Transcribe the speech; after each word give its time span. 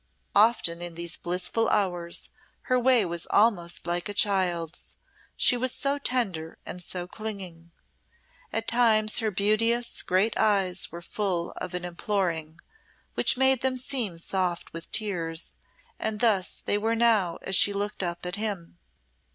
Often 0.35 0.81
in 0.81 0.95
these 0.95 1.15
blissful 1.15 1.69
hours 1.69 2.31
her 2.61 2.79
way 2.79 3.05
was 3.05 3.27
almost 3.29 3.85
like 3.85 4.09
a 4.09 4.15
child's, 4.15 4.95
she 5.37 5.55
was 5.55 5.71
so 5.71 5.99
tender 5.99 6.57
and 6.65 6.81
so 6.81 7.05
clinging. 7.05 7.69
At 8.51 8.67
times 8.67 9.19
her 9.19 9.29
beauteous, 9.29 10.01
great 10.01 10.35
eyes 10.39 10.91
were 10.91 11.03
full 11.03 11.51
of 11.57 11.75
an 11.75 11.85
imploring 11.85 12.59
which 13.13 13.37
made 13.37 13.61
them 13.61 13.77
seem 13.77 14.17
soft 14.17 14.73
with 14.73 14.91
tears, 14.91 15.53
and 15.99 16.19
thus 16.19 16.63
they 16.65 16.79
were 16.79 16.95
now 16.95 17.37
as 17.43 17.55
she 17.55 17.71
looked 17.71 18.01
up 18.01 18.25
at 18.25 18.37
him. 18.37 18.79